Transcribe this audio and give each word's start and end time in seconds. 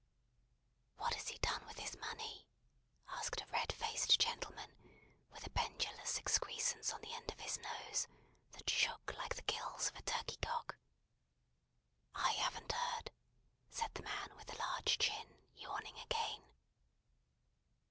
"What 0.97 1.13
has 1.13 1.27
he 1.27 1.37
done 1.37 1.63
with 1.67 1.77
his 1.77 1.95
money?" 1.95 2.47
asked 3.09 3.39
a 3.39 3.45
red 3.53 3.71
faced 3.71 4.17
gentleman 4.19 4.71
with 5.31 5.45
a 5.45 5.51
pendulous 5.51 6.17
excrescence 6.17 6.91
on 6.91 7.01
the 7.01 7.13
end 7.13 7.29
of 7.31 7.39
his 7.41 7.59
nose, 7.59 8.07
that 8.53 8.67
shook 8.67 9.13
like 9.15 9.35
the 9.35 9.43
gills 9.43 9.89
of 9.89 9.95
a 9.97 10.01
turkey 10.01 10.37
cock. 10.41 10.75
"I 12.15 12.31
haven't 12.31 12.71
heard," 12.71 13.11
said 13.69 13.93
the 13.93 14.01
man 14.01 14.35
with 14.35 14.47
the 14.47 14.57
large 14.57 14.97
chin, 14.97 15.35
yawning 15.55 15.99
again. 15.99 16.43